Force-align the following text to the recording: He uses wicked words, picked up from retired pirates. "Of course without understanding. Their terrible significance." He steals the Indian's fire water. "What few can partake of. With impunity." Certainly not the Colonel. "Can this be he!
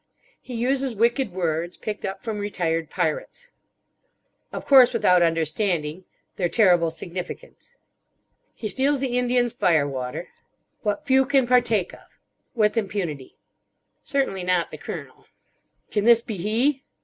He 0.41 0.55
uses 0.55 0.95
wicked 0.95 1.31
words, 1.31 1.77
picked 1.77 2.05
up 2.05 2.23
from 2.23 2.39
retired 2.39 2.89
pirates. 2.89 3.49
"Of 4.51 4.65
course 4.65 4.93
without 4.93 5.21
understanding. 5.21 6.05
Their 6.37 6.49
terrible 6.49 6.89
significance." 6.89 7.75
He 8.55 8.67
steals 8.67 8.99
the 8.99 9.15
Indian's 9.19 9.51
fire 9.53 9.87
water. 9.87 10.29
"What 10.81 11.05
few 11.05 11.23
can 11.27 11.45
partake 11.45 11.93
of. 11.93 12.17
With 12.55 12.77
impunity." 12.77 13.37
Certainly 14.03 14.43
not 14.43 14.71
the 14.71 14.79
Colonel. 14.79 15.27
"Can 15.91 16.05
this 16.05 16.23
be 16.23 16.37
he! 16.37 16.83